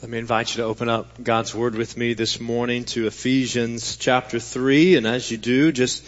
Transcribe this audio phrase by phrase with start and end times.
[0.00, 3.96] Let me invite you to open up God's Word with me this morning to Ephesians
[3.96, 4.96] chapter 3.
[4.96, 6.02] And as you do, just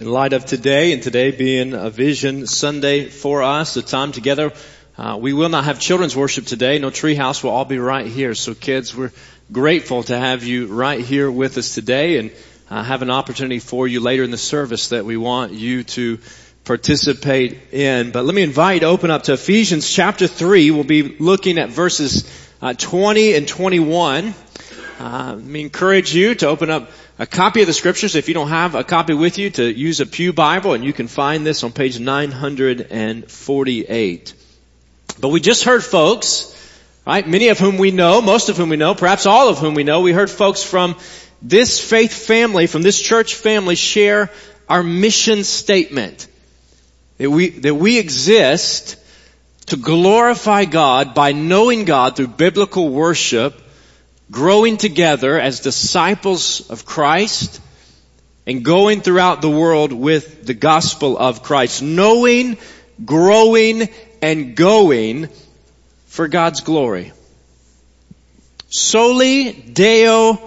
[0.00, 4.52] in light of today and today being a Vision Sunday for us, a time together,
[4.98, 6.78] uh, we will not have children's worship today.
[6.78, 8.34] No treehouse We'll all be right here.
[8.34, 9.12] So kids, we're
[9.50, 12.30] grateful to have you right here with us today and
[12.68, 16.18] uh, have an opportunity for you later in the service that we want you to
[16.64, 18.10] participate in.
[18.10, 20.70] But let me invite, open up to Ephesians chapter 3.
[20.70, 22.30] We'll be looking at verses
[22.60, 24.34] uh, 20 and 21.
[24.98, 28.16] Uh, me encourage you to open up a copy of the scriptures.
[28.16, 30.92] If you don't have a copy with you, to use a Pew Bible, and you
[30.92, 34.34] can find this on page 948.
[35.20, 36.54] But we just heard folks,
[37.06, 37.26] right?
[37.26, 39.84] Many of whom we know, most of whom we know, perhaps all of whom we
[39.84, 40.00] know.
[40.00, 40.96] We heard folks from
[41.40, 44.30] this faith family, from this church family, share
[44.68, 46.26] our mission statement
[47.18, 48.97] that we that we exist
[49.68, 53.60] to glorify God by knowing God through biblical worship,
[54.30, 57.60] growing together as disciples of Christ,
[58.46, 62.56] and going throughout the world with the gospel of Christ, knowing,
[63.04, 63.88] growing,
[64.22, 65.28] and going
[66.06, 67.12] for God's glory.
[68.70, 70.38] Soli Deo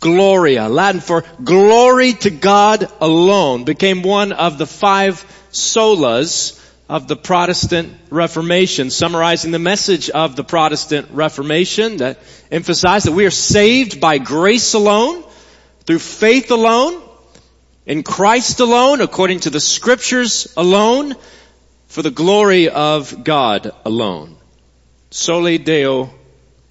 [0.00, 7.16] Gloria, Latin for glory to God alone, became one of the five solas of the
[7.16, 12.18] Protestant Reformation, summarizing the message of the Protestant Reformation that
[12.50, 15.24] emphasized that we are saved by grace alone,
[15.84, 17.02] through faith alone,
[17.86, 21.14] in Christ alone, according to the scriptures alone,
[21.88, 24.36] for the glory of God alone.
[25.10, 26.10] Soli Deo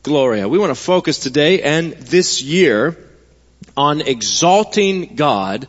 [0.03, 0.47] Gloria.
[0.47, 2.97] We want to focus today and this year
[3.75, 5.67] on exalting God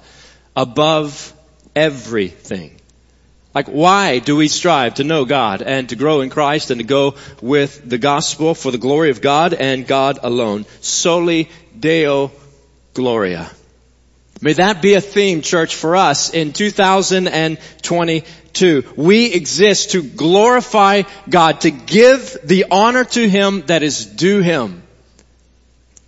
[0.55, 1.33] above
[1.75, 2.75] everything.
[3.57, 6.87] Like why do we strive to know God and to grow in Christ and to
[6.87, 10.67] go with the gospel for the glory of God and God alone?
[10.83, 11.49] Soli
[11.81, 12.33] Deo
[12.93, 13.51] Gloria.
[14.43, 18.84] May that be a theme, church, for us in 2022.
[18.95, 24.83] We exist to glorify God, to give the honor to Him that is due Him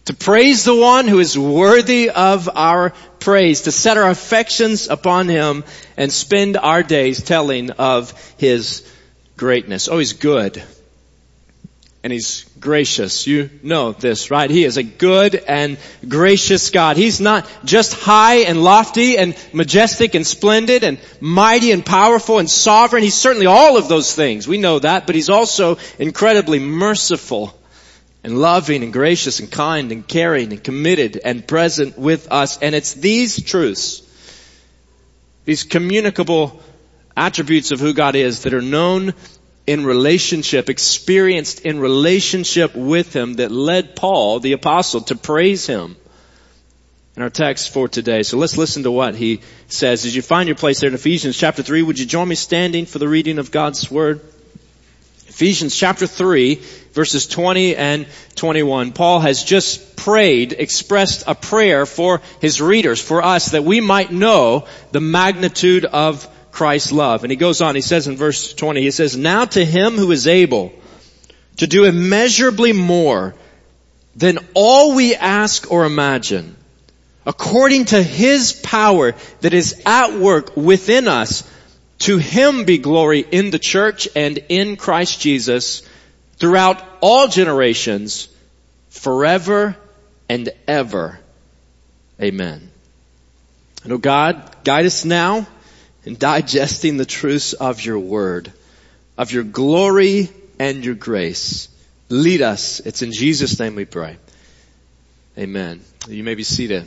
[0.08, 5.28] to praise the one who is worthy of our praise, to set our affections upon
[5.28, 5.64] him
[5.98, 8.90] and spend our days telling of his
[9.36, 9.86] greatness.
[9.86, 10.62] Oh, he's good.
[12.02, 13.26] And he's gracious.
[13.26, 14.48] You know this, right?
[14.48, 15.76] He is a good and
[16.08, 16.96] gracious God.
[16.96, 22.48] He's not just high and lofty and majestic and splendid and mighty and powerful and
[22.48, 23.02] sovereign.
[23.02, 24.48] He's certainly all of those things.
[24.48, 27.52] We know that, but he's also incredibly merciful
[28.24, 32.58] and loving and gracious and kind and caring and committed and present with us.
[32.58, 34.02] And it's these truths,
[35.44, 36.60] these communicable
[37.16, 39.14] attributes of who God is that are known
[39.66, 45.96] in relationship, experienced in relationship with Him that led Paul, the apostle, to praise Him
[47.18, 48.22] in our text for today.
[48.22, 50.06] So let's listen to what he says.
[50.06, 52.86] As you find your place there in Ephesians chapter 3, would you join me standing
[52.86, 54.20] for the reading of God's Word?
[55.26, 56.62] Ephesians chapter 3,
[56.92, 58.92] verses 20 and 21.
[58.92, 64.10] Paul has just prayed, expressed a prayer for his readers, for us, that we might
[64.10, 67.24] know the magnitude of Christ's love.
[67.24, 70.10] And he goes on, he says in verse 20, he says, Now to him who
[70.10, 70.72] is able
[71.58, 73.34] to do immeasurably more
[74.16, 76.56] than all we ask or imagine,
[77.24, 81.48] according to his power that is at work within us,
[81.98, 85.82] to him be glory in the church and in Christ Jesus
[86.38, 88.28] throughout all generations,
[88.90, 89.76] forever
[90.28, 91.18] and ever.
[92.20, 92.70] Amen.
[93.84, 95.46] And oh God, guide us now
[96.04, 98.52] in digesting the truths of your word,
[99.16, 101.68] of your glory and your grace.
[102.08, 102.80] Lead us.
[102.80, 104.16] It's in Jesus' name we pray.
[105.36, 105.80] Amen.
[106.08, 106.86] You may be seated.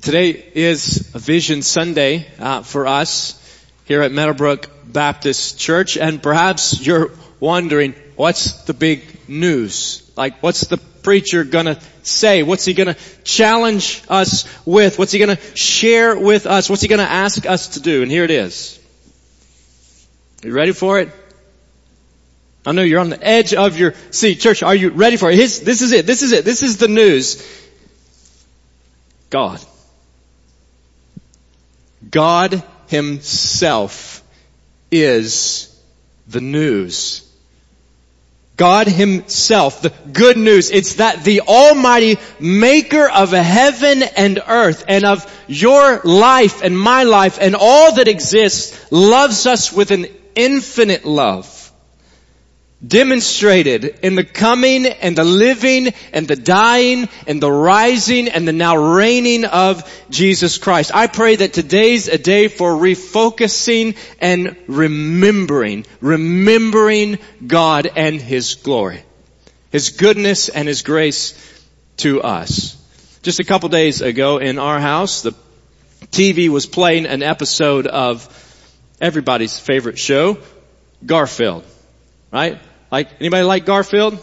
[0.00, 3.42] Today is a Vision Sunday uh, for us
[3.86, 7.10] here at Meadowbrook Baptist Church, and perhaps you're
[7.40, 10.10] wondering, what's the big news?
[10.16, 12.42] Like, what's the preacher gonna say?
[12.42, 14.98] What's he gonna challenge us with?
[14.98, 16.70] What's he gonna share with us?
[16.70, 18.02] What's he gonna ask us to do?
[18.02, 18.80] And here it is.
[20.42, 21.10] You ready for it?
[22.64, 24.40] I know you're on the edge of your seat.
[24.40, 25.36] Church, are you ready for it?
[25.36, 26.06] His, this is it.
[26.06, 26.44] This is it.
[26.44, 27.40] This is the news.
[29.30, 29.60] God.
[32.10, 34.22] God himself
[34.90, 35.72] is
[36.26, 37.22] the news.
[38.56, 45.04] God himself, the good news, it's that the almighty maker of heaven and earth and
[45.04, 51.04] of your life and my life and all that exists loves us with an infinite
[51.04, 51.52] love.
[52.86, 58.52] Demonstrated in the coming and the living and the dying and the rising and the
[58.52, 60.90] now reigning of Jesus Christ.
[60.94, 69.02] I pray that today's a day for refocusing and remembering, remembering God and His glory,
[69.70, 71.34] His goodness and His grace
[71.98, 72.76] to us.
[73.22, 75.32] Just a couple days ago in our house, the
[76.06, 78.28] TV was playing an episode of
[79.00, 80.38] everybody's favorite show,
[81.04, 81.64] Garfield.
[82.30, 82.58] Right?
[82.90, 84.18] Like, anybody like Garfield?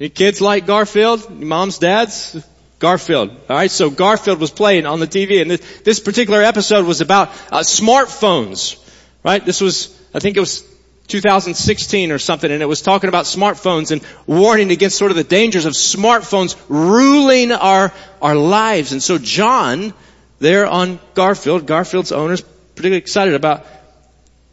[0.00, 1.30] Any kids like Garfield?
[1.30, 2.36] Moms, dads?
[2.78, 3.30] Garfield.
[3.48, 7.28] Alright, so Garfield was playing on the TV and this, this particular episode was about
[7.50, 8.82] uh, smartphones.
[9.24, 9.44] Right?
[9.44, 10.62] This was, I think it was
[11.06, 15.24] 2016 or something and it was talking about smartphones and warning against sort of the
[15.24, 18.92] dangers of smartphones ruling our, our lives.
[18.92, 19.94] And so John,
[20.38, 23.64] there on Garfield, Garfield's owner's particularly excited about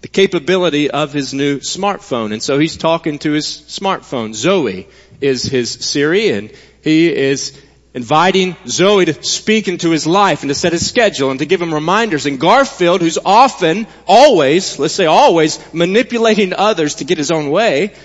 [0.03, 2.33] the capability of his new smartphone.
[2.33, 4.35] And so he's talking to his smartphone.
[4.35, 4.85] Zoe
[5.21, 6.51] is his Siri and
[6.83, 7.57] he is
[7.93, 11.61] inviting Zoe to speak into his life and to set his schedule and to give
[11.61, 12.25] him reminders.
[12.25, 17.95] And Garfield, who's often, always, let's say always, manipulating others to get his own way,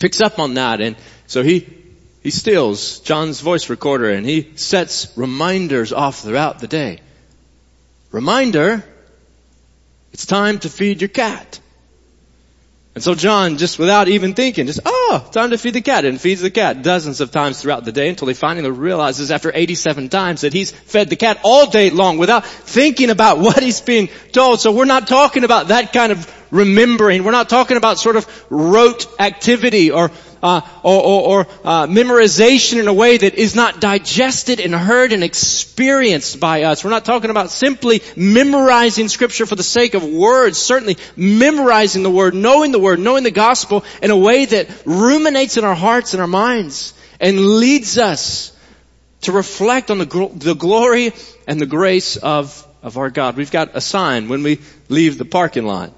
[0.00, 0.80] picks up on that.
[0.80, 0.96] And
[1.28, 1.68] so he,
[2.24, 6.98] he steals John's voice recorder and he sets reminders off throughout the day.
[8.10, 8.84] Reminder,
[10.16, 11.60] it's time to feed your cat.
[12.94, 16.18] And so John, just without even thinking, just, oh, time to feed the cat, and
[16.18, 20.08] feeds the cat dozens of times throughout the day until he finally realizes after 87
[20.08, 24.08] times that he's fed the cat all day long without thinking about what he's being
[24.32, 24.58] told.
[24.58, 27.22] So we're not talking about that kind of remembering.
[27.22, 30.10] We're not talking about sort of rote activity or
[30.46, 35.12] uh, or, or, or uh, memorization in a way that is not digested and heard
[35.12, 36.84] and experienced by us.
[36.84, 40.56] We're not talking about simply memorizing scripture for the sake of words.
[40.56, 45.56] Certainly memorizing the word, knowing the word, knowing the gospel in a way that ruminates
[45.56, 48.52] in our hearts and our minds and leads us
[49.22, 51.12] to reflect on the, the glory
[51.48, 53.36] and the grace of, of our God.
[53.36, 55.92] We've got a sign when we leave the parking lot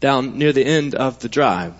[0.00, 1.74] down near the end of the drive.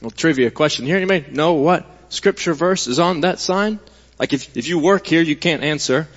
[0.00, 0.96] Well, trivia question here.
[0.96, 3.78] Anybody know what scripture verse is on that sign?
[4.18, 6.08] Like if, if you work here, you can't answer.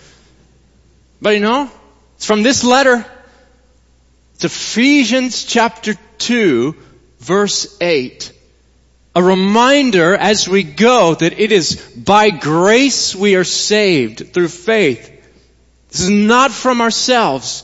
[1.21, 1.69] But you know,
[2.15, 3.06] it's from this letter.
[4.35, 6.75] It's Ephesians chapter 2
[7.19, 8.31] verse 8.
[9.15, 15.09] A reminder as we go that it is by grace we are saved through faith.
[15.89, 17.63] This is not from ourselves.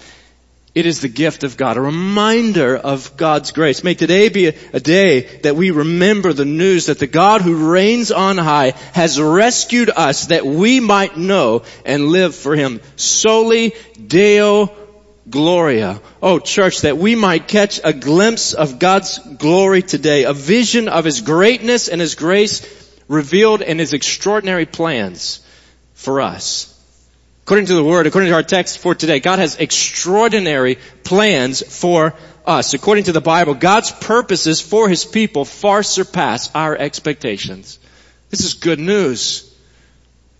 [0.79, 3.83] It is the gift of God, a reminder of God's grace.
[3.83, 8.13] May today be a, day that we remember the news that the God who reigns
[8.13, 12.79] on high has rescued us that we might know and live for Him.
[12.95, 13.73] Soli
[14.07, 14.73] Deo
[15.29, 15.99] Gloria.
[16.23, 21.03] Oh church, that we might catch a glimpse of God's glory today, a vision of
[21.03, 22.65] His greatness and His grace
[23.09, 25.41] revealed in His extraordinary plans
[25.93, 26.78] for us.
[27.49, 32.13] According to the word, according to our text for today, God has extraordinary plans for
[32.45, 32.75] us.
[32.75, 37.79] According to the Bible, God's purposes for His people far surpass our expectations.
[38.29, 39.51] This is good news.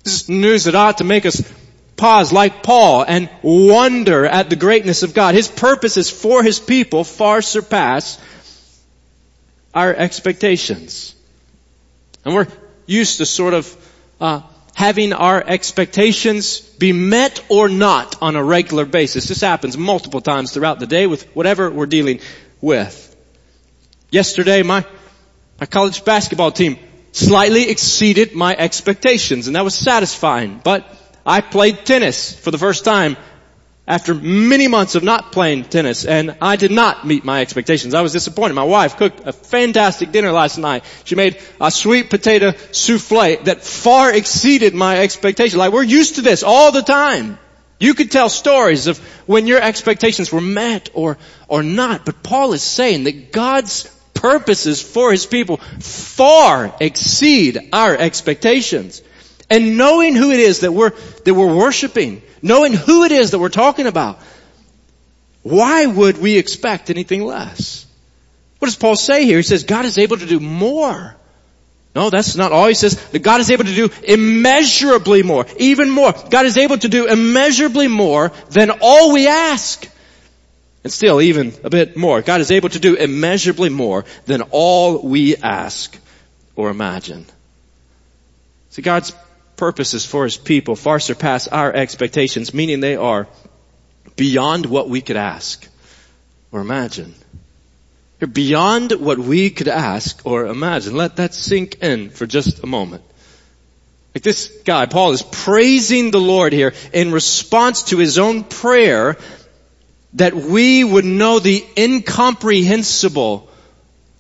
[0.04, 1.42] This is news that ought to make us
[1.98, 5.34] pause like Paul and wonder at the greatness of God.
[5.34, 8.22] His purposes for His people far surpass
[9.74, 11.16] our expectations.
[12.24, 12.48] And we're
[12.86, 13.88] used to sort of
[14.22, 14.42] uh,
[14.75, 19.27] having our expectations be met or not on a regular basis.
[19.27, 22.21] This happens multiple times throughout the day with whatever we're dealing
[22.62, 23.05] with.
[24.09, 24.86] Yesterday, my,
[25.59, 26.79] my college basketball team
[27.12, 30.88] slightly exceeded my expectations and that was satisfying, but
[31.25, 33.17] I played tennis for the first time
[33.89, 37.96] after many months of not playing tennis and I did not meet my expectations.
[37.96, 38.53] I was disappointed.
[38.53, 40.84] My wife cooked a fantastic dinner last night.
[41.05, 45.58] She made a sweet potato souffle that far exceeded my expectations.
[45.58, 47.39] Like we're used to this all the time.
[47.79, 51.17] You could tell stories of when your expectations were met or,
[51.48, 57.96] or not, but Paul is saying that God's purposes for His people far exceed our
[57.96, 59.01] expectations.
[59.50, 60.91] And knowing who it is that we're,
[61.25, 64.20] that we're worshiping, knowing who it is that we're talking about,
[65.41, 67.86] why would we expect anything less?
[68.60, 69.38] What does Paul say here?
[69.38, 71.15] He says God is able to do more.
[71.96, 72.68] No, that's not all.
[72.68, 76.13] He says that God is able to do immeasurably more, even more.
[76.29, 79.89] God is able to do immeasurably more than all we ask.
[80.84, 82.22] And still even a bit more.
[82.22, 85.98] God is able to do immeasurably more than all we ask
[86.56, 87.25] or imagine.
[88.70, 89.13] See, God's
[89.60, 93.28] purposes for His people far surpass our expectations, meaning they are
[94.16, 95.68] beyond what we could ask
[96.51, 97.13] or imagine.
[98.18, 100.96] They're beyond what we could ask or imagine.
[100.96, 103.04] Let that sink in for just a moment.
[104.16, 109.18] Like this guy, Paul, is praising the Lord here in response to his own prayer
[110.13, 113.50] that we would know the incomprehensible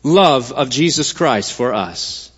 [0.03, 2.28] love of Jesus Christ for us.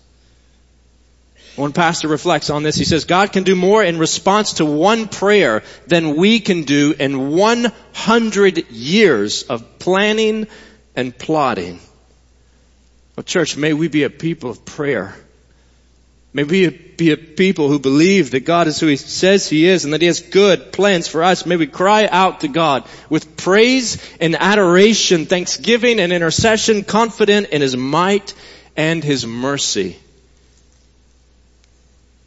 [1.56, 2.76] One pastor reflects on this.
[2.76, 6.94] He says, God can do more in response to one prayer than we can do
[6.98, 10.46] in 100 years of planning
[10.96, 11.78] and plotting.
[13.16, 15.14] Well, church, may we be a people of prayer.
[16.32, 19.84] May we be a people who believe that God is who He says He is
[19.84, 21.44] and that He has good plans for us.
[21.44, 27.60] May we cry out to God with praise and adoration, thanksgiving and intercession, confident in
[27.60, 28.32] His might
[28.74, 29.98] and His mercy.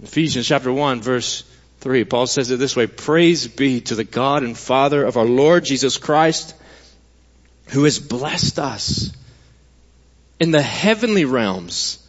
[0.04, 1.44] Ephesians chapter 1 verse
[1.80, 5.26] 3, Paul says it this way, Praise be to the God and Father of our
[5.26, 6.56] Lord Jesus Christ,
[7.70, 9.12] who has blessed us
[10.40, 12.00] in the heavenly realms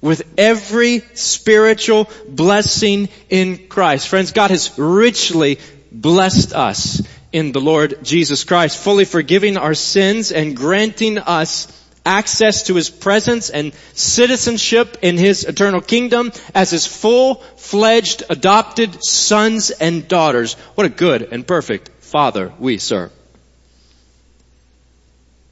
[0.00, 4.08] with every spiritual blessing in Christ.
[4.08, 5.58] Friends, God has richly
[5.92, 11.66] blessed us in the Lord Jesus Christ, fully forgiving our sins and granting us
[12.04, 19.70] access to His presence and citizenship in His eternal kingdom as His full-fledged adopted sons
[19.70, 20.54] and daughters.
[20.74, 23.12] What a good and perfect Father we serve.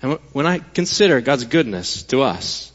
[0.01, 2.73] And when I consider God's goodness to us,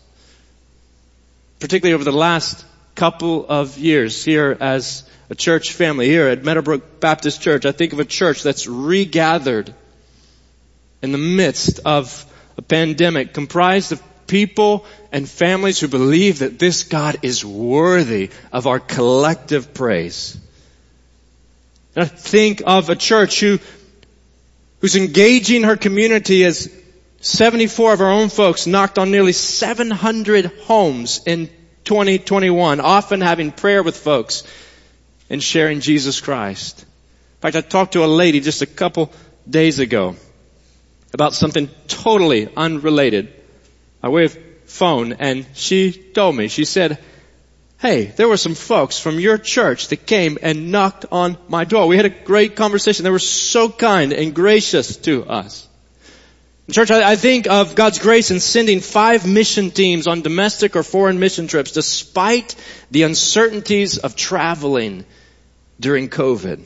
[1.60, 2.65] particularly over the last
[2.96, 7.94] couple of years here as a church family here at Meadowbrook Baptist Church, I think
[7.94, 9.74] of a church that's regathered
[11.01, 12.25] in the midst of
[12.57, 18.67] a pandemic comprised of people and families who believe that this God is worthy of
[18.67, 20.38] our collective praise.
[21.95, 23.60] I think of a church who,
[24.81, 26.74] who's engaging her community as
[27.22, 31.48] 74 of our own folks knocked on nearly 700 homes in
[31.83, 34.43] 2021, often having prayer with folks
[35.29, 36.81] and sharing Jesus Christ.
[36.81, 39.12] In fact, I talked to a lady just a couple
[39.48, 40.15] days ago
[41.13, 43.32] about something totally unrelated
[44.10, 46.98] way of phone and she told me, she said,
[47.79, 51.88] Hey, there were some folks from your church that came and knocked on my door.
[51.88, 53.03] We had a great conversation.
[53.03, 55.67] They were so kind and gracious to us.
[56.72, 61.20] Church, I think of God's grace in sending five mission teams on domestic or foreign
[61.20, 62.55] mission trips despite
[62.89, 65.03] the uncertainties of traveling
[65.77, 66.65] during COVID.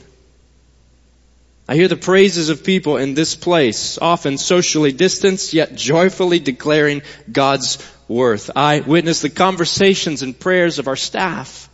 [1.70, 7.02] I hear the praises of people in this place, often socially distanced, yet joyfully declaring
[7.30, 7.76] God's
[8.08, 8.50] worth.
[8.56, 11.68] I witness the conversations and prayers of our staff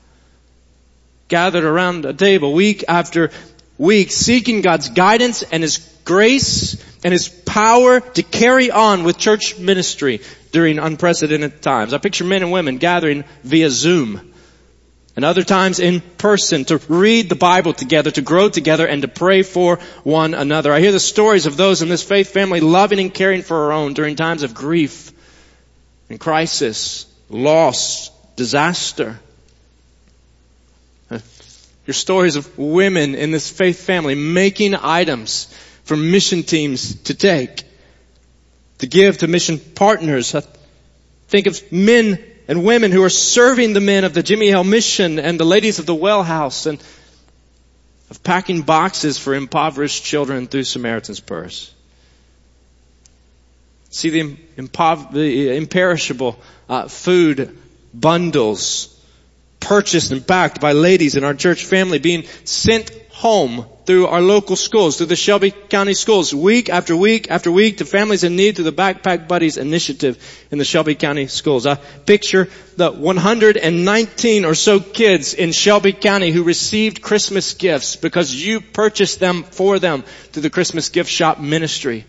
[1.28, 3.30] gathered around a table week after
[3.78, 9.60] week, seeking God's guidance and His grace and His power to carry on with church
[9.60, 11.94] ministry during unprecedented times.
[11.94, 14.33] I picture men and women gathering via Zoom
[15.16, 19.08] and other times in person to read the Bible together, to grow together, and to
[19.08, 20.72] pray for one another.
[20.72, 23.72] I hear the stories of those in this faith family loving and caring for our
[23.72, 25.12] own during times of grief
[26.10, 29.20] and crisis, loss, disaster.
[31.86, 35.54] Your stories of women in this faith family making items
[35.84, 37.62] for mission teams to take,
[38.78, 40.34] to give to mission partners.
[41.28, 45.18] Think of men and women who are serving the men of the Jimmie Hale Mission
[45.18, 46.82] and the ladies of the Well House and
[48.10, 51.72] of packing boxes for impoverished children through Samaritan's Purse.
[53.90, 57.56] See the, impov- the imperishable uh, food
[57.94, 58.90] bundles
[59.60, 64.56] purchased and packed by ladies in our church family being sent home through our local
[64.56, 68.56] schools, through the Shelby County schools, week after week after week to families in need
[68.56, 70.18] through the Backpack Buddies initiative
[70.50, 71.64] in the Shelby County schools.
[71.64, 78.34] I picture the 119 or so kids in Shelby County who received Christmas gifts because
[78.34, 80.02] you purchased them for them
[80.32, 82.04] through the Christmas gift shop ministry.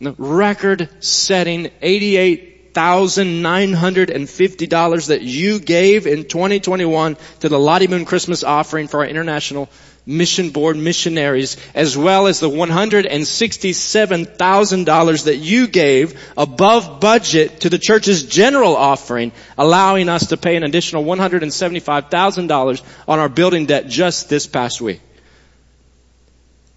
[0.00, 8.44] The record setting 88 $1,950 that you gave in 2021 to the Lottie Moon Christmas
[8.44, 9.70] offering for our international
[10.06, 17.78] mission board missionaries, as well as the $167,000 that you gave above budget to the
[17.78, 24.28] church's general offering, allowing us to pay an additional $175,000 on our building debt just
[24.28, 25.00] this past week.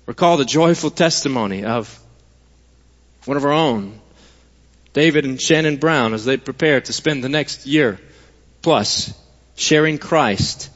[0.06, 2.00] Recall the joyful testimony of
[3.26, 4.00] one of our own
[4.98, 8.00] David and Shannon Brown as they prepare to spend the next year
[8.64, 9.14] plus
[9.56, 10.72] sharing Christ,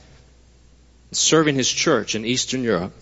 [1.12, 2.94] serving his church in Eastern Europe.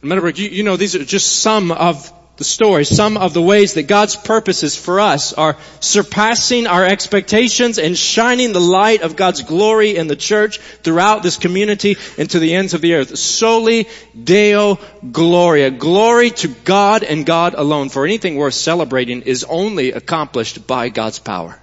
[0.00, 3.74] Remember, you, you know, these are just some of the story, some of the ways
[3.74, 9.42] that God's purposes for us are surpassing our expectations and shining the light of God's
[9.42, 13.16] glory in the church throughout this community and to the ends of the earth.
[13.16, 13.86] Soli
[14.20, 14.80] Deo
[15.12, 15.70] Gloria.
[15.70, 17.90] Glory to God and God alone.
[17.90, 21.56] For anything worth celebrating is only accomplished by God's power.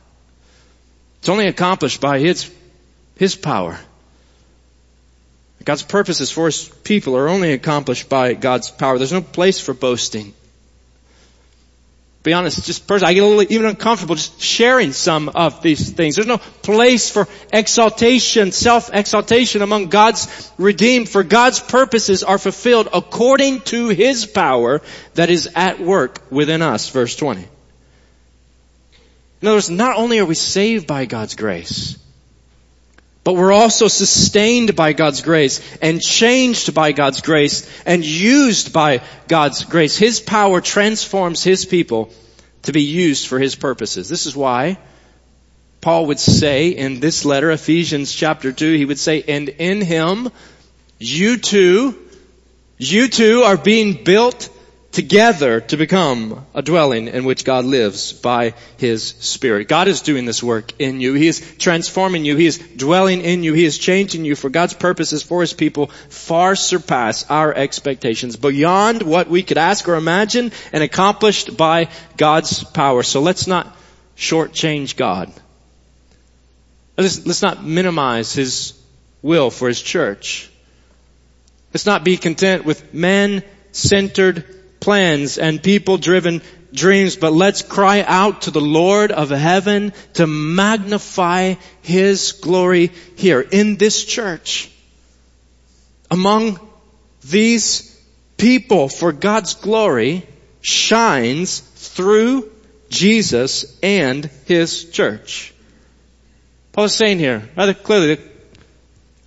[1.19, 2.49] It's only accomplished by His,
[3.17, 3.77] His power.
[5.65, 8.97] God's purposes for His people are only accomplished by God's power.
[8.97, 10.33] There's no place for boasting
[12.21, 15.89] be honest, just personally, I get a little even uncomfortable just sharing some of these
[15.91, 16.15] things.
[16.15, 23.61] There's no place for exaltation, self-exaltation among God's redeemed, for God's purposes are fulfilled according
[23.61, 24.81] to His power
[25.13, 27.47] that is at work within us, verse 20.
[29.41, 31.97] In other words, not only are we saved by God's grace,
[33.29, 39.03] but we're also sustained by God's grace and changed by God's grace and used by
[39.27, 39.95] God's grace.
[39.95, 42.11] His power transforms His people
[42.63, 44.09] to be used for His purposes.
[44.09, 44.79] This is why
[45.79, 50.31] Paul would say in this letter, Ephesians chapter 2, he would say, and in Him,
[50.97, 51.99] you too,
[52.79, 54.49] you too are being built
[54.91, 59.67] together to become a dwelling in which God lives by His Spirit.
[59.67, 61.13] God is doing this work in you.
[61.13, 62.35] He is transforming you.
[62.35, 63.53] He is dwelling in you.
[63.53, 69.03] He is changing you for God's purposes for His people far surpass our expectations beyond
[69.03, 73.03] what we could ask or imagine and accomplished by God's power.
[73.03, 73.75] So let's not
[74.17, 75.31] shortchange God.
[76.97, 78.73] Let's, let's not minimize His
[79.21, 80.49] will for His church.
[81.73, 86.41] Let's not be content with man-centered plans and people driven
[86.73, 93.41] dreams, but let's cry out to the Lord of heaven to magnify His glory here
[93.41, 94.71] in this church.
[96.11, 96.59] Among
[97.23, 97.85] these
[98.37, 100.27] people for God's glory
[100.61, 102.51] shines through
[102.89, 105.53] Jesus and His church.
[106.71, 108.29] Paul is saying here rather clearly that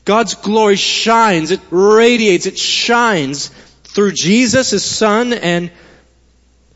[0.04, 3.50] God's glory shines, it radiates, it shines
[3.92, 5.70] through Jesus, his son, and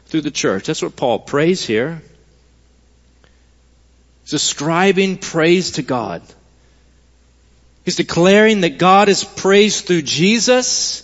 [0.07, 0.66] through the church.
[0.66, 2.02] That's what Paul prays here.
[4.24, 6.22] He's ascribing praise to God.
[7.85, 11.02] He's declaring that God is praised through Jesus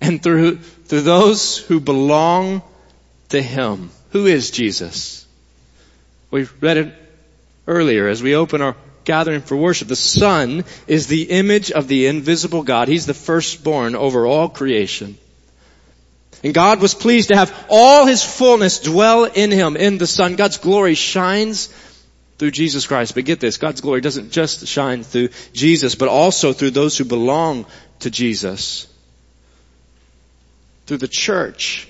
[0.00, 2.62] and through, through those who belong
[3.30, 3.90] to Him.
[4.10, 5.26] Who is Jesus?
[6.30, 6.94] We read it
[7.66, 9.88] earlier as we open our gathering for worship.
[9.88, 12.88] The Son is the image of the invisible God.
[12.88, 15.18] He's the firstborn over all creation.
[16.42, 20.36] And God was pleased to have all His fullness dwell in Him, in the Son.
[20.36, 21.68] God's glory shines
[22.38, 23.14] through Jesus Christ.
[23.14, 27.04] But get this, God's glory doesn't just shine through Jesus, but also through those who
[27.04, 27.66] belong
[28.00, 28.86] to Jesus.
[30.86, 31.86] Through the church.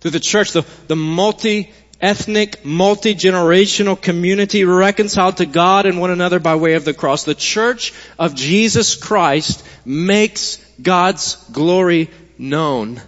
[0.00, 1.70] Through the church, the, the multi
[2.00, 7.24] ethnic, multi-generational community reconciled to God and one another by way of the cross.
[7.24, 13.00] The church of Jesus Christ makes God's glory known.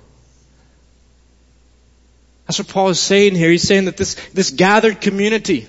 [2.46, 3.50] That's what Paul is saying here.
[3.50, 5.68] He's saying that this, this gathered community,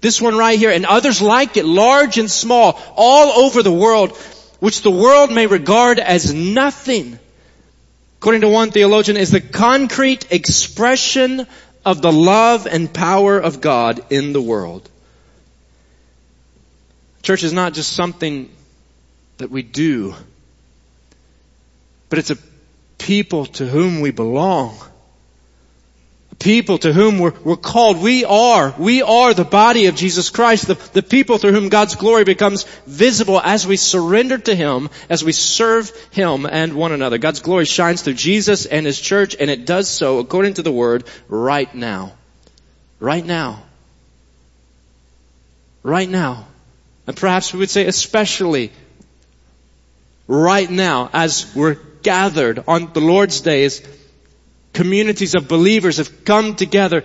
[0.00, 4.16] this one right here, and others like it, large and small, all over the world,
[4.60, 7.18] which the world may regard as nothing,
[8.18, 11.46] according to one theologian, is the concrete expression
[11.84, 14.88] of the love and power of God in the world.
[17.22, 18.50] Church is not just something
[19.38, 20.14] that we do,
[22.10, 22.36] but it's a
[23.08, 24.76] people to whom we belong.
[26.38, 28.02] People to whom we're, we're called.
[28.02, 31.94] We are, we are the body of Jesus Christ, the, the people through whom God's
[31.94, 37.16] glory becomes visible as we surrender to Him, as we serve Him and one another.
[37.16, 40.70] God's glory shines through Jesus and His church, and it does so, according to the
[40.70, 42.12] Word, right now.
[43.00, 43.62] Right now.
[45.82, 46.46] Right now.
[47.06, 48.70] And perhaps we would say especially
[50.26, 53.82] right now as we're gathered on the Lord's days,
[54.72, 57.04] communities of believers have come together,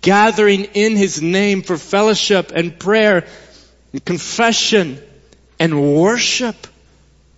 [0.00, 3.26] gathering in His name for fellowship and prayer
[3.92, 4.98] and confession
[5.58, 6.56] and worship.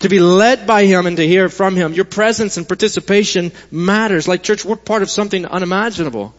[0.00, 1.92] To be led by Him and to hear from Him.
[1.92, 4.28] Your presence and participation matters.
[4.28, 6.32] Like church, we're part of something unimaginable.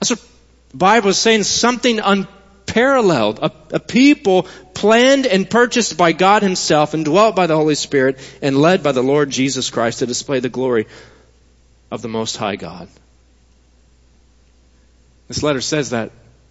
[0.00, 0.22] That's what
[0.70, 2.26] the Bible is saying, something un-
[2.74, 3.38] unparalleled.
[3.40, 8.18] A, a people planned and purchased by God himself and dwelt by the Holy Spirit
[8.42, 10.86] and led by the Lord Jesus Christ to display the glory
[11.90, 12.88] of the Most High God.
[15.28, 16.10] This letter says that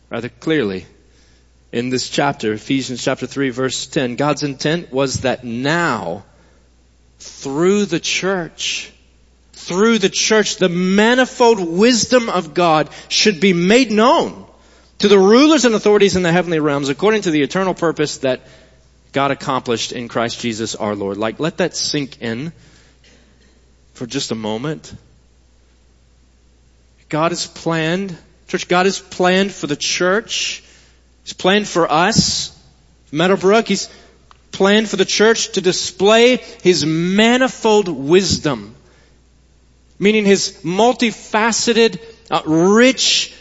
[0.09, 0.85] rather clearly
[1.71, 4.15] in this chapter, Ephesians chapter 3 verse 10.
[4.15, 6.23] God's intent was that now,
[7.19, 8.91] through the church,
[9.53, 14.47] through the church, the manifold wisdom of God should be made known
[15.03, 18.39] to the rulers and authorities in the heavenly realms according to the eternal purpose that
[19.11, 21.17] God accomplished in Christ Jesus our Lord.
[21.17, 22.53] Like, let that sink in
[23.95, 24.95] for just a moment.
[27.09, 28.15] God has planned,
[28.47, 30.63] church, God has planned for the church.
[31.25, 32.57] He's planned for us,
[33.11, 33.67] Meadowbrook.
[33.67, 33.89] He's
[34.53, 38.73] planned for the church to display His manifold wisdom.
[39.99, 43.33] Meaning His multifaceted, uh, rich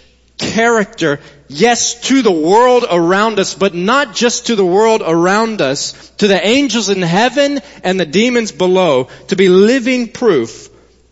[0.43, 1.21] character
[1.53, 6.27] yes, to the world around us, but not just to the world around us, to
[6.27, 10.69] the angels in heaven and the demons below, to be living proof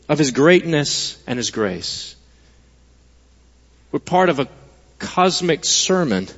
[0.09, 2.17] of His greatness and His grace.
[3.93, 4.49] We're part of a
[4.99, 6.29] cosmic sermon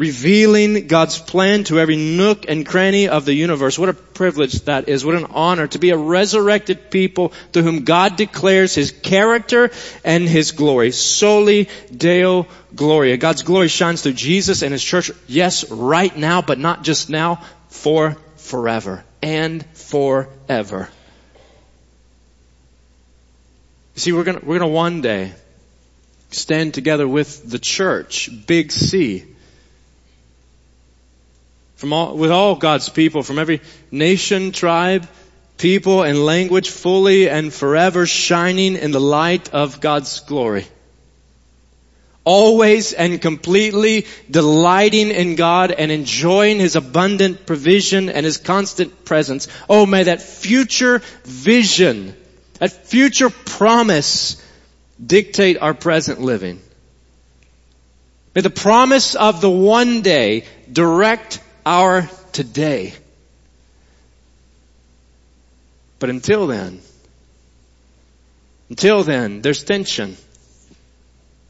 [0.00, 3.78] revealing God's plan to every nook and cranny of the universe.
[3.78, 5.04] What a privilege that is.
[5.04, 9.70] What an honor to be a resurrected people to whom God declares His character
[10.02, 10.92] and His glory.
[10.92, 13.18] Soli Deo Gloria.
[13.18, 15.10] God's glory shines through Jesus and His church.
[15.26, 20.88] Yes, right now, but not just now, for forever and forever.
[23.96, 25.34] You see, we're gonna, we're gonna one day
[26.30, 29.26] stand together with the church, big C,
[31.80, 35.08] from all, with all God's people, from every nation, tribe,
[35.56, 40.66] people, and language, fully and forever shining in the light of God's glory.
[42.22, 49.48] Always and completely delighting in God and enjoying His abundant provision and His constant presence.
[49.66, 52.14] Oh, may that future vision,
[52.58, 54.36] that future promise
[55.02, 56.60] dictate our present living.
[58.34, 62.94] May the promise of the one day direct our today.
[65.98, 66.80] But until then,
[68.70, 70.16] until then, there's tension.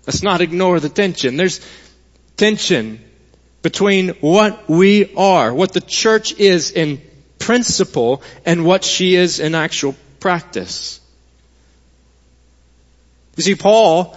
[0.07, 1.37] Let's not ignore the tension.
[1.37, 1.61] There's
[2.37, 3.01] tension
[3.63, 7.01] between what we are, what the church is in
[7.39, 11.01] principle, and what she is in actual practice.
[13.37, 14.17] You see, Paul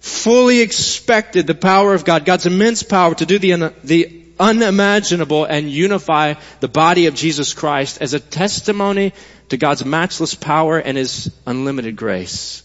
[0.00, 5.70] fully expected the power of God, God's immense power to do the, the unimaginable and
[5.70, 9.12] unify the body of Jesus Christ as a testimony
[9.48, 12.62] to God's matchless power and His unlimited grace.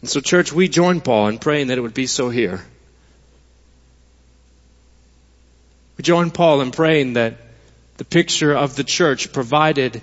[0.00, 2.64] And so church, we join Paul in praying that it would be so here.
[5.96, 7.34] We join Paul in praying that
[7.96, 10.00] the picture of the church provided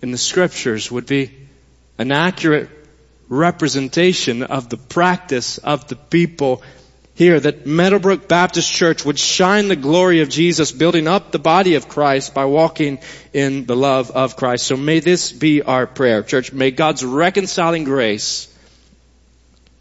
[0.00, 1.32] in the scriptures would be
[1.98, 2.70] an accurate
[3.28, 6.62] representation of the practice of the people
[7.14, 11.76] here that Meadowbrook Baptist Church would shine the glory of Jesus, building up the body
[11.76, 12.98] of Christ by walking
[13.32, 14.66] in the love of Christ.
[14.66, 16.52] So may this be our prayer, church.
[16.52, 18.52] May God's reconciling grace,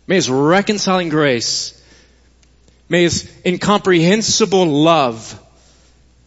[0.06, 1.82] may His reconciling grace,
[2.88, 5.40] may His incomprehensible love,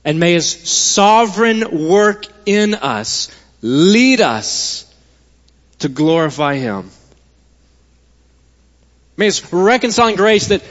[0.05, 3.31] and may His sovereign work in us
[3.63, 4.93] lead us
[5.79, 6.91] to glorify Him.
[9.17, 10.63] May His reconciling grace that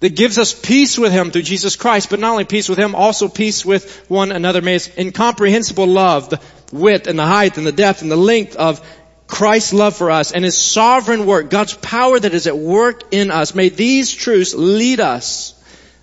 [0.00, 2.94] that gives us peace with Him through Jesus Christ, but not only peace with Him,
[2.94, 4.60] also peace with one another.
[4.60, 6.40] May His incomprehensible love, the
[6.72, 8.86] width and the height and the depth and the length of
[9.26, 13.30] Christ's love for us and His sovereign work, God's power that is at work in
[13.30, 15.54] us, may these truths lead us,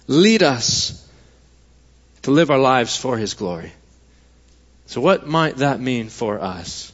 [0.07, 0.99] lead us
[2.23, 3.71] to live our lives for His glory.
[4.87, 6.91] So what might that mean for us?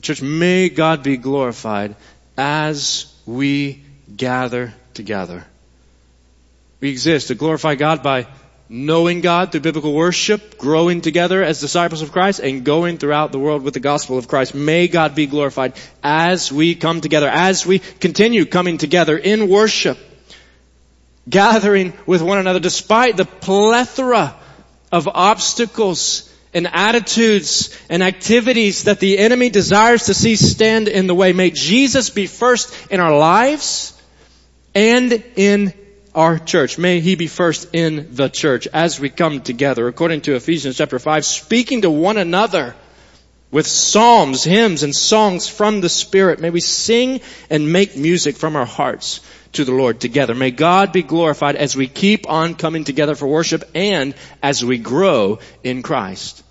[0.00, 1.94] Church, may God be glorified
[2.38, 3.82] as we
[4.16, 5.44] gather together.
[6.80, 8.26] We exist to glorify God by
[8.68, 13.38] knowing God through biblical worship, growing together as disciples of Christ, and going throughout the
[13.38, 14.54] world with the gospel of Christ.
[14.54, 19.98] May God be glorified as we come together, as we continue coming together in worship,
[21.28, 24.36] gathering with one another despite the plethora
[24.92, 31.14] of obstacles and attitudes and activities that the enemy desires to see stand in the
[31.14, 31.32] way.
[31.32, 33.99] May Jesus be first in our lives
[34.74, 35.72] and in
[36.14, 36.78] our church.
[36.78, 40.98] May he be first in the church as we come together, according to Ephesians chapter
[40.98, 42.74] 5, speaking to one another
[43.50, 46.40] with psalms, hymns, and songs from the Spirit.
[46.40, 49.20] May we sing and make music from our hearts
[49.52, 50.34] to the Lord together.
[50.34, 54.78] May God be glorified as we keep on coming together for worship and as we
[54.78, 56.44] grow in Christ.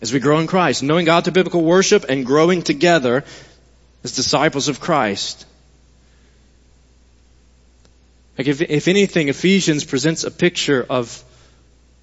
[0.00, 3.24] As we grow in Christ, knowing God through biblical worship and growing together
[4.04, 5.44] as disciples of Christ.
[8.40, 11.22] Like if, if anything, Ephesians presents a picture of,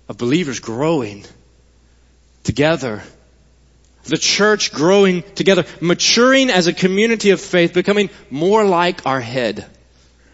[0.07, 1.25] of believers growing,
[2.43, 3.01] together.
[4.03, 9.65] The church growing together, maturing as a community of faith, becoming more like our head,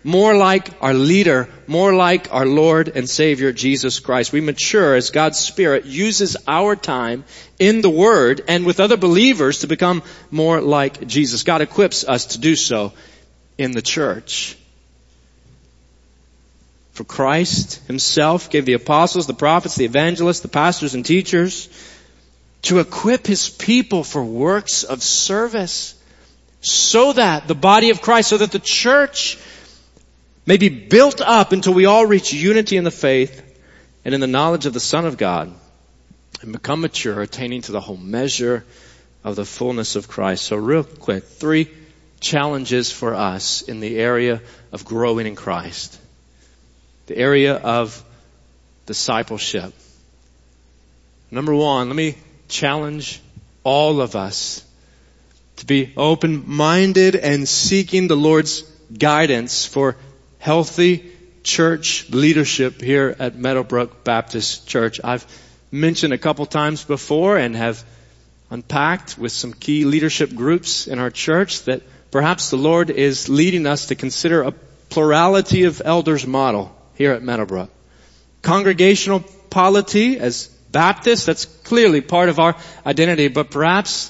[0.03, 4.33] more like our leader, more like our Lord and Savior Jesus Christ.
[4.33, 7.23] We mature as God's Spirit uses our time
[7.59, 11.43] in the Word and with other believers to become more like Jesus.
[11.43, 12.91] God equips us to do so
[13.57, 14.57] in the church.
[16.93, 21.67] For Christ himself gave the apostles, the prophets, the evangelists, the pastors and teachers
[22.63, 25.95] to equip his people for works of service
[26.61, 29.39] so that the body of Christ, so that the church
[30.45, 33.41] may be built up until we all reach unity in the faith
[34.05, 35.51] and in the knowledge of the Son of God
[36.43, 38.63] and become mature, attaining to the whole measure
[39.23, 40.45] of the fullness of Christ.
[40.45, 41.71] So real quick, three
[42.19, 45.99] challenges for us in the area of growing in Christ
[47.07, 48.03] the area of
[48.85, 49.73] discipleship.
[51.31, 52.15] Number one, let me
[52.47, 53.21] challenge
[53.63, 54.63] all of us
[55.57, 58.61] to be open-minded and seeking the Lord's
[58.97, 59.95] guidance for
[60.39, 61.11] healthy
[61.43, 64.99] church leadership here at Meadowbrook Baptist Church.
[65.03, 65.25] I've
[65.71, 67.83] mentioned a couple times before and have
[68.49, 73.65] unpacked with some key leadership groups in our church that perhaps the Lord is leading
[73.65, 74.51] us to consider a
[74.89, 77.69] plurality of elders model here at Meadowbrook.
[78.41, 84.09] Congregational polity as Baptists, that's clearly part of our identity, but perhaps,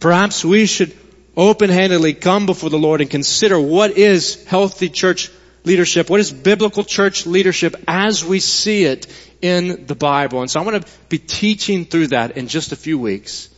[0.00, 0.92] perhaps we should
[1.36, 5.30] open-handedly come before the Lord and consider what is healthy church
[5.64, 9.06] leadership, what is biblical church leadership as we see it
[9.40, 10.40] in the Bible.
[10.40, 13.48] And so I want to be teaching through that in just a few weeks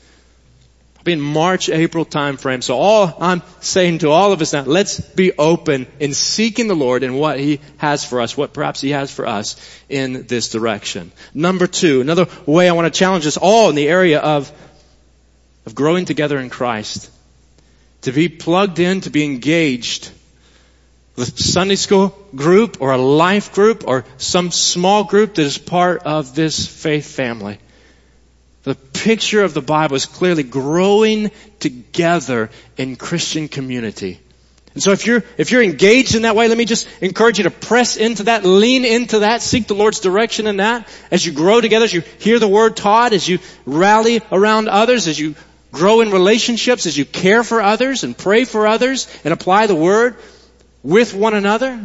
[1.12, 2.62] in March, April timeframe.
[2.62, 6.74] So all I'm saying to all of us now, let's be open in seeking the
[6.74, 9.56] Lord and what He has for us, what perhaps He has for us
[9.88, 11.12] in this direction.
[11.34, 14.50] Number two, another way I want to challenge us all in the area of,
[15.66, 17.10] of growing together in Christ.
[18.02, 20.10] To be plugged in, to be engaged
[21.16, 26.04] with Sunday school group or a life group or some small group that is part
[26.04, 27.58] of this faith family.
[28.64, 34.20] The picture of the Bible is clearly growing together in Christian community.
[34.74, 37.44] And so if you're, if you're engaged in that way, let me just encourage you
[37.44, 40.88] to press into that, lean into that, seek the Lord's direction in that.
[41.10, 45.08] As you grow together, as you hear the word taught, as you rally around others,
[45.08, 45.34] as you
[45.72, 49.74] grow in relationships, as you care for others and pray for others and apply the
[49.74, 50.16] word
[50.82, 51.80] with one another.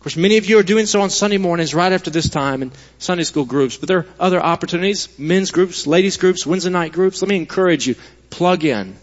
[0.00, 2.62] Of course, many of you are doing so on Sunday mornings right after this time
[2.62, 6.92] in Sunday school groups, but there are other opportunities, men's groups, ladies groups, Wednesday night
[6.92, 7.20] groups.
[7.20, 7.96] Let me encourage you,
[8.30, 8.96] plug in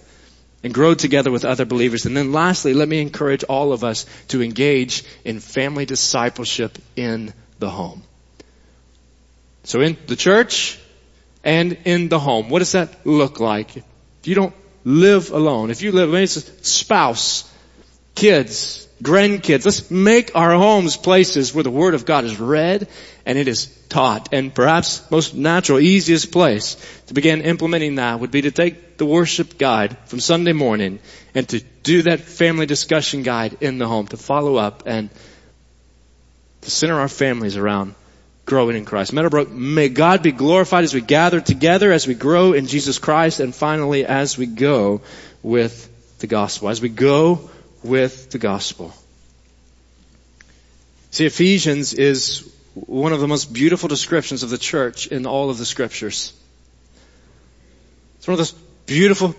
[0.63, 2.07] and grow together with other believers.
[2.07, 7.31] And then lastly, let me encourage all of us to engage in family discipleship in
[7.59, 8.01] the home.
[9.65, 10.79] So in the church
[11.43, 13.77] and in the home, what does that look like?
[13.77, 13.83] If
[14.23, 17.53] you don't live alone, if you live, it's a spouse,
[18.15, 19.65] kids, grandkids.
[19.65, 22.87] Let's make our homes places where the Word of God is read
[23.25, 24.29] and it is taught.
[24.33, 26.75] And perhaps most natural, easiest place
[27.07, 30.99] to begin implementing that would be to take the worship guide from Sunday morning
[31.35, 35.09] and to do that family discussion guide in the home, to follow up and
[36.61, 37.95] to center our families around
[38.45, 39.13] growing in Christ.
[39.13, 43.39] Meadowbrook, may God be glorified as we gather together, as we grow in Jesus Christ,
[43.39, 45.01] and finally as we go
[45.43, 46.69] with the gospel.
[46.69, 47.49] As we go
[47.83, 48.93] with the gospel.
[51.11, 55.57] See, Ephesians is one of the most beautiful descriptions of the church in all of
[55.57, 56.33] the scriptures.
[58.17, 58.53] It's one of those
[58.85, 59.35] beautiful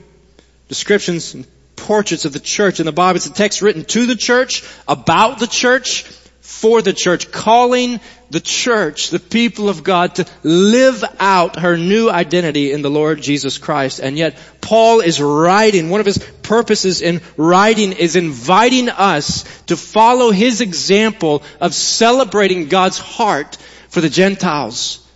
[0.69, 1.47] descriptions and
[1.77, 3.17] portraits of the church in the Bible.
[3.17, 6.05] It's a text written to the church, about the church,
[6.49, 12.09] for the church, calling the church, the people of God, to live out her new
[12.09, 13.99] identity in the Lord Jesus Christ.
[13.99, 19.77] And yet, Paul is writing, one of his purposes in writing is inviting us to
[19.77, 23.57] follow his example of celebrating God's heart
[23.91, 25.07] for the Gentiles,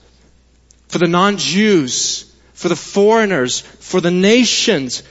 [0.89, 5.03] for the non-Jews, for the foreigners, for the nations,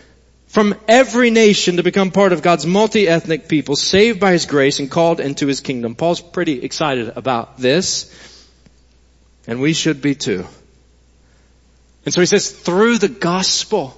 [0.51, 4.91] from every nation to become part of God's multi-ethnic people, saved by His grace and
[4.91, 5.95] called into His kingdom.
[5.95, 8.13] Paul's pretty excited about this,
[9.47, 10.45] and we should be too.
[12.03, 13.95] And so he says, through the gospel,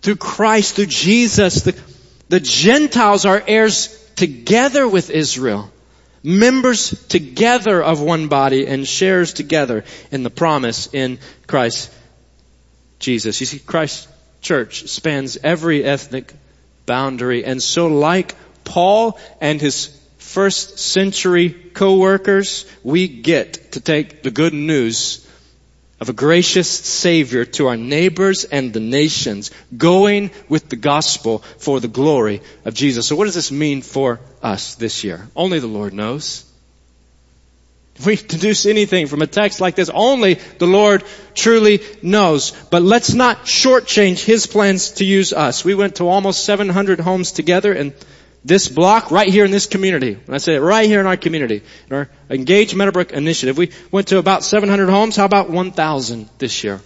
[0.00, 1.78] through Christ, through Jesus, the,
[2.30, 5.70] the Gentiles are heirs together with Israel,
[6.22, 11.92] members together of one body and shares together in the promise in Christ
[12.98, 13.38] Jesus.
[13.40, 14.08] You see, Christ
[14.40, 16.32] church spans every ethnic
[16.86, 17.44] boundary.
[17.44, 24.54] And so like Paul and his first century co-workers, we get to take the good
[24.54, 25.26] news
[26.00, 31.78] of a gracious Savior to our neighbors and the nations, going with the gospel for
[31.78, 33.06] the glory of Jesus.
[33.06, 35.28] So what does this mean for us this year?
[35.36, 36.49] Only the Lord knows.
[38.04, 42.52] We deduce anything from a text like this, only the Lord truly knows.
[42.70, 45.64] But let's not shortchange His plans to use us.
[45.64, 47.94] We went to almost 700 homes together in
[48.44, 50.14] this block right here in this community.
[50.14, 53.70] When I say it right here in our community, in our Engage Meadowbrook initiative, we
[53.90, 55.16] went to about 700 homes.
[55.16, 56.80] How about 1,000 this year?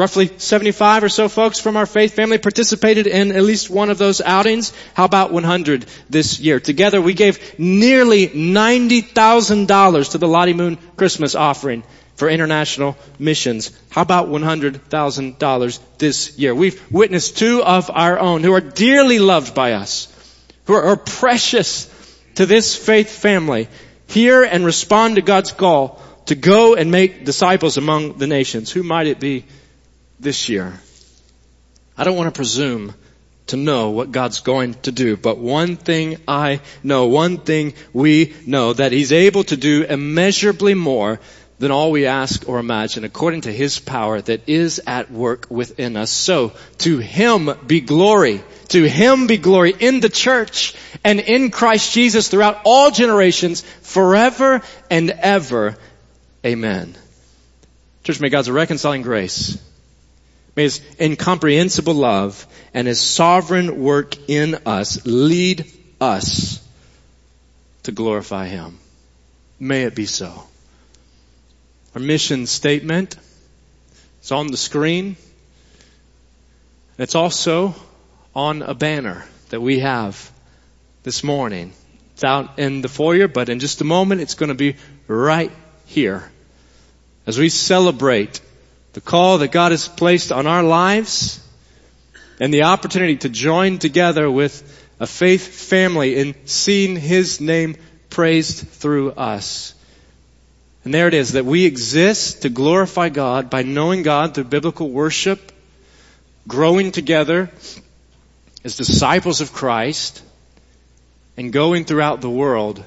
[0.00, 3.98] Roughly 75 or so folks from our faith family participated in at least one of
[3.98, 4.72] those outings.
[4.94, 6.58] How about 100 this year?
[6.58, 11.82] Together we gave nearly $90,000 to the Lottie Moon Christmas offering
[12.14, 13.78] for international missions.
[13.90, 16.54] How about $100,000 this year?
[16.54, 20.08] We've witnessed two of our own who are dearly loved by us,
[20.64, 21.94] who are precious
[22.36, 23.68] to this faith family,
[24.06, 28.72] hear and respond to God's call to go and make disciples among the nations.
[28.72, 29.44] Who might it be
[30.20, 30.78] this year?
[31.96, 32.94] I don't want to presume
[33.48, 35.16] to know what God's going to do.
[35.16, 40.74] But one thing I know, one thing we know, that He's able to do immeasurably
[40.74, 41.18] more
[41.60, 45.94] than all we ask or imagine according to his power that is at work within
[45.94, 46.10] us.
[46.10, 48.42] So to him be glory.
[48.68, 54.62] To him be glory in the church and in Christ Jesus throughout all generations forever
[54.90, 55.76] and ever.
[56.46, 56.96] Amen.
[58.04, 59.58] Church, may God's reconciling grace,
[60.54, 65.66] may his incomprehensible love and his sovereign work in us lead
[66.00, 66.66] us
[67.84, 68.78] to glorify him.
[69.58, 70.44] May it be so.
[71.94, 73.16] Our mission statement
[74.22, 75.16] is on the screen.
[76.98, 77.74] It's also
[78.34, 80.30] on a banner that we have
[81.02, 81.72] this morning.
[82.14, 85.52] It's out in the foyer, but in just a moment it's going to be right
[85.86, 86.30] here.
[87.26, 88.40] As we celebrate
[88.92, 91.40] the call that God has placed on our lives
[92.40, 97.76] and the opportunity to join together with a faith family in seeing His name
[98.08, 99.74] praised through us.
[100.84, 104.90] And there it is, that we exist to glorify God by knowing God through biblical
[104.90, 105.52] worship,
[106.48, 107.50] growing together
[108.64, 110.22] as disciples of Christ,
[111.36, 112.82] and going throughout the world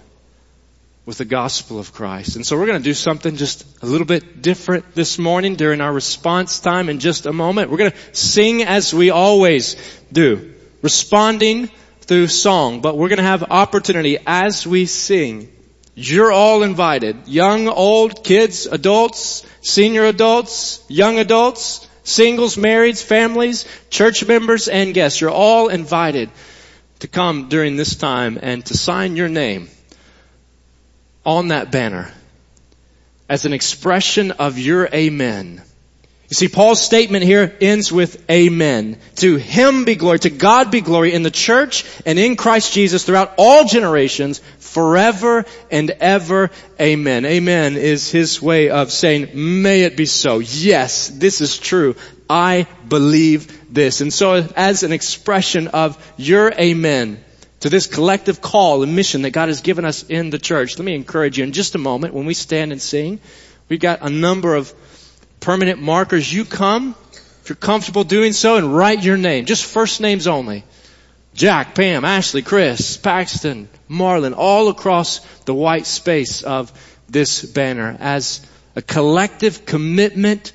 [1.06, 2.36] with the gospel of Christ.
[2.36, 5.82] And so we're going to do something just a little bit different this morning during
[5.82, 7.70] our response time in just a moment.
[7.70, 9.76] We're going to sing as we always
[10.12, 11.70] do, responding
[12.02, 15.50] through song, but we're going to have opportunity as we sing
[15.96, 17.28] you're all invited.
[17.28, 25.22] Young, old, kids, adults, senior adults, young adults, singles, marrieds, families, church members, and guests.
[25.22, 26.32] You're all invited
[27.00, 29.70] to come during this time and to sign your name
[31.26, 32.12] on that banner
[33.30, 35.62] as an expression of your amen.
[36.30, 38.98] You see, Paul's statement here ends with amen.
[39.18, 43.06] To him be glory, to God be glory in the church and in Christ Jesus
[43.06, 46.50] throughout all generations forever and ever.
[46.82, 47.26] Amen.
[47.26, 49.30] Amen is his way of saying,
[49.62, 50.40] may it be so.
[50.40, 51.96] Yes, this is true.
[52.28, 54.02] I believe this.
[54.02, 57.24] And so as an expression of your amen
[57.64, 60.84] to this collective call and mission that God has given us in the church, let
[60.84, 63.22] me encourage you in just a moment when we stand and sing,
[63.70, 64.74] we've got a number of
[65.40, 66.32] permanent markers.
[66.32, 66.94] You come,
[67.42, 69.46] if you're comfortable doing so, and write your name.
[69.46, 70.66] Just first names only.
[71.36, 76.70] Jack, Pam, Ashley, Chris, Paxton, Marlin, all across the white space of
[77.08, 78.46] this banner as
[78.76, 80.52] a collective commitment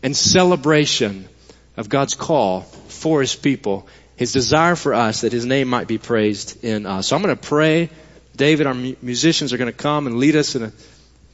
[0.00, 1.28] and celebration
[1.76, 5.98] of God's call for His people, His desire for us that His name might be
[5.98, 7.08] praised in us.
[7.08, 7.90] So I'm going to pray.
[8.36, 10.72] David, our musicians are going to come and lead us in a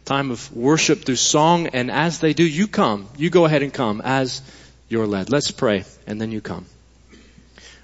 [0.05, 3.09] time of worship through song, and as they do, you come.
[3.17, 4.43] You go ahead and come as
[4.89, 5.31] you're led.
[5.31, 6.67] Let's pray, and then you come.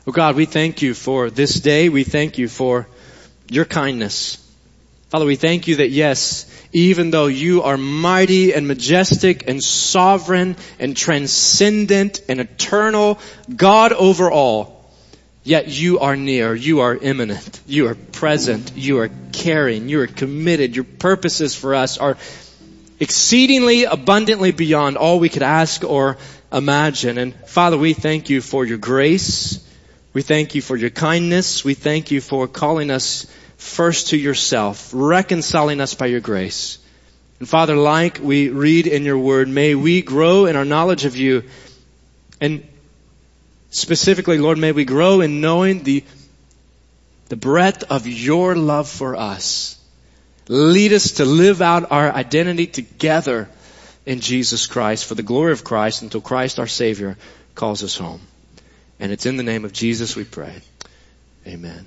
[0.07, 1.89] Oh God, we thank you for this day.
[1.89, 2.89] We thank you for
[3.49, 4.43] your kindness.
[5.09, 10.57] Father, we thank you that yes, even though you are mighty and majestic and sovereign
[10.81, 13.21] and transcendent and eternal,
[13.55, 14.76] God over all,
[15.47, 20.09] Yet you are near, you are imminent, you are present, you are caring, you are
[20.09, 20.75] committed.
[20.75, 22.17] Your purposes for us are
[22.99, 26.19] exceedingly abundantly beyond all we could ask or
[26.53, 27.17] imagine.
[27.17, 29.65] And Father, we thank you for your grace.
[30.13, 31.65] We thank you for your kindness.
[31.65, 36.79] We thank you for calling us first to yourself, reconciling us by your grace.
[37.39, 41.15] And Father, like we read in your word, may we grow in our knowledge of
[41.15, 41.45] you
[42.41, 42.67] and
[43.71, 46.05] Specifically, Lord, may we grow in knowing the,
[47.29, 49.79] the breadth of your love for us.
[50.49, 53.49] Lead us to live out our identity together
[54.05, 57.19] in Jesus Christ for the glory of Christ until Christ our Savior
[57.55, 58.21] calls us home.
[59.01, 60.63] And it's in the name of Jesus we pray.
[61.47, 61.87] Amen.